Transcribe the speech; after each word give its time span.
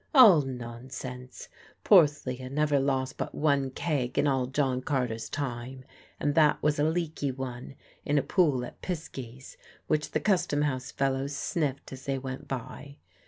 All 0.15 0.41
nonsense! 0.41 1.47
Porthleah 1.83 2.49
never 2.49 2.79
lost 2.79 3.17
but 3.17 3.35
one 3.35 3.69
keg 3.69 4.17
in 4.17 4.25
all 4.25 4.47
John 4.47 4.81
Carter's 4.81 5.29
time, 5.29 5.85
and 6.19 6.33
that 6.33 6.57
was 6.63 6.79
a 6.79 6.83
leaky 6.83 7.31
one 7.31 7.75
in 8.03 8.17
a 8.17 8.23
pool 8.23 8.65
at 8.65 8.81
Pisky's 8.81 9.57
which 9.85 10.09
the 10.09 10.19
custom 10.19 10.63
house 10.63 10.89
fellows 10.89 11.35
sniffed 11.35 11.93
as 11.93 12.05
they 12.05 12.17
went 12.17 12.47
by. 12.47 12.97